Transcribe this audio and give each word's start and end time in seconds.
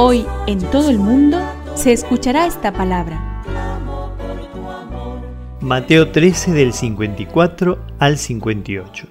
Hoy 0.00 0.24
en 0.46 0.60
todo 0.70 0.90
el 0.90 0.98
mundo 0.98 1.40
se 1.74 1.90
escuchará 1.90 2.46
esta 2.46 2.72
palabra. 2.72 3.42
Mateo 5.60 6.12
13 6.12 6.52
del 6.52 6.72
54 6.72 7.84
al 7.98 8.16
58. 8.16 9.08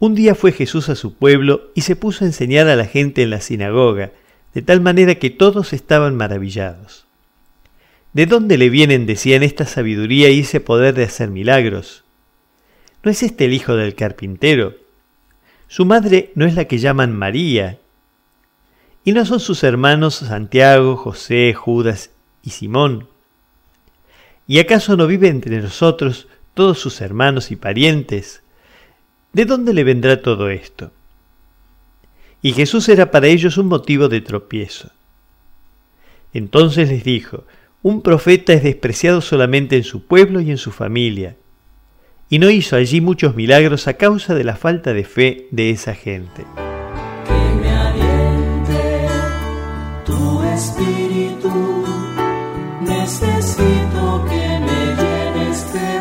Un 0.00 0.16
día 0.16 0.34
fue 0.34 0.50
Jesús 0.50 0.88
a 0.88 0.96
su 0.96 1.14
pueblo 1.14 1.70
y 1.76 1.82
se 1.82 1.94
puso 1.94 2.24
a 2.24 2.26
enseñar 2.26 2.66
a 2.66 2.74
la 2.74 2.86
gente 2.86 3.22
en 3.22 3.30
la 3.30 3.40
sinagoga, 3.40 4.10
de 4.54 4.62
tal 4.62 4.80
manera 4.80 5.14
que 5.14 5.30
todos 5.30 5.72
estaban 5.72 6.16
maravillados. 6.16 7.06
¿De 8.12 8.26
dónde 8.26 8.58
le 8.58 8.70
vienen, 8.70 9.06
decían, 9.06 9.44
esta 9.44 9.66
sabiduría 9.66 10.30
y 10.30 10.40
ese 10.40 10.58
poder 10.58 10.96
de 10.96 11.04
hacer 11.04 11.30
milagros? 11.30 12.02
¿No 13.04 13.12
es 13.12 13.22
este 13.22 13.44
el 13.44 13.52
hijo 13.52 13.76
del 13.76 13.94
carpintero? 13.94 14.74
Su 15.68 15.84
madre 15.84 16.32
no 16.34 16.44
es 16.44 16.56
la 16.56 16.64
que 16.64 16.78
llaman 16.78 17.16
María. 17.16 17.78
¿Y 19.06 19.12
no 19.12 19.24
son 19.24 19.38
sus 19.38 19.62
hermanos 19.62 20.16
Santiago, 20.16 20.96
José, 20.96 21.54
Judas 21.54 22.10
y 22.42 22.50
Simón? 22.50 23.06
¿Y 24.48 24.58
acaso 24.58 24.96
no 24.96 25.06
vive 25.06 25.28
entre 25.28 25.62
nosotros 25.62 26.26
todos 26.54 26.80
sus 26.80 27.00
hermanos 27.00 27.52
y 27.52 27.56
parientes? 27.56 28.42
¿De 29.32 29.44
dónde 29.44 29.74
le 29.74 29.84
vendrá 29.84 30.22
todo 30.22 30.50
esto? 30.50 30.90
Y 32.42 32.52
Jesús 32.52 32.88
era 32.88 33.12
para 33.12 33.28
ellos 33.28 33.58
un 33.58 33.68
motivo 33.68 34.08
de 34.08 34.22
tropiezo. 34.22 34.90
Entonces 36.34 36.88
les 36.88 37.04
dijo, 37.04 37.44
un 37.82 38.02
profeta 38.02 38.54
es 38.54 38.64
despreciado 38.64 39.20
solamente 39.20 39.76
en 39.76 39.84
su 39.84 40.04
pueblo 40.04 40.40
y 40.40 40.50
en 40.50 40.58
su 40.58 40.72
familia, 40.72 41.36
y 42.28 42.40
no 42.40 42.50
hizo 42.50 42.74
allí 42.74 43.00
muchos 43.00 43.36
milagros 43.36 43.86
a 43.86 43.94
causa 43.94 44.34
de 44.34 44.42
la 44.42 44.56
falta 44.56 44.92
de 44.92 45.04
fe 45.04 45.46
de 45.52 45.70
esa 45.70 45.94
gente. 45.94 46.44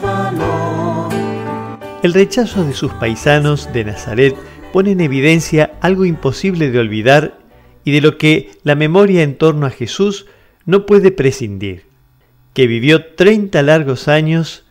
Valor. 0.00 1.08
El 2.02 2.14
rechazo 2.14 2.64
de 2.64 2.72
sus 2.72 2.92
paisanos 2.92 3.72
de 3.72 3.84
Nazaret 3.84 4.36
pone 4.72 4.92
en 4.92 5.00
evidencia 5.00 5.72
algo 5.80 6.04
imposible 6.04 6.70
de 6.70 6.78
olvidar 6.78 7.38
y 7.84 7.90
de 7.90 8.00
lo 8.00 8.16
que 8.16 8.52
la 8.62 8.76
memoria 8.76 9.22
en 9.22 9.36
torno 9.36 9.66
a 9.66 9.70
Jesús 9.70 10.26
no 10.66 10.86
puede 10.86 11.10
prescindir, 11.10 11.86
que 12.52 12.66
vivió 12.68 13.04
30 13.14 13.60
largos 13.62 14.06
años 14.06 14.64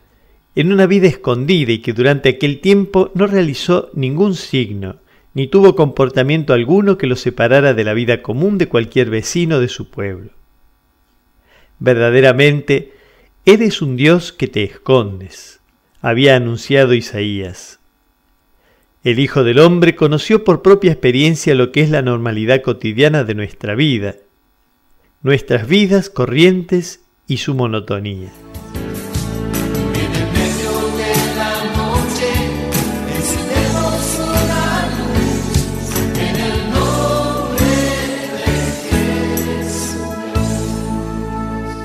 en 0.56 0.72
una 0.72 0.86
vida 0.86 1.08
escondida 1.08 1.74
y 1.74 1.80
que 1.80 1.92
durante 1.92 2.30
aquel 2.30 2.62
tiempo 2.62 3.12
no 3.16 3.28
realizó 3.28 3.90
ningún 3.94 4.36
signo, 4.36 5.03
ni 5.34 5.48
tuvo 5.48 5.76
comportamiento 5.76 6.54
alguno 6.54 6.98
que 6.98 7.08
lo 7.08 7.16
separara 7.16 7.74
de 7.74 7.84
la 7.84 7.94
vida 7.94 8.22
común 8.22 8.58
de 8.58 8.68
cualquier 8.68 9.10
vecino 9.10 9.60
de 9.60 9.68
su 9.68 9.90
pueblo. 9.90 10.32
Verdaderamente, 11.80 12.94
eres 13.46 13.82
un 13.82 13.96
Dios 13.96 14.32
que 14.32 14.48
te 14.48 14.64
escondes, 14.64 15.60
había 16.02 16.36
anunciado 16.36 16.94
Isaías. 16.94 17.80
El 19.04 19.20
Hijo 19.20 19.44
del 19.44 19.60
Hombre 19.60 19.96
conoció 19.96 20.44
por 20.44 20.62
propia 20.62 20.92
experiencia 20.92 21.56
lo 21.56 21.72
que 21.72 21.82
es 21.82 21.90
la 21.90 22.02
normalidad 22.02 22.62
cotidiana 22.62 23.24
de 23.24 23.36
nuestra 23.36 23.76
vida, 23.76 24.16
nuestras 25.24 25.68
vidas 25.68 26.10
corrientes 26.10 27.02
y 27.28 27.38
su 27.38 27.54
monotonía. 27.54 28.32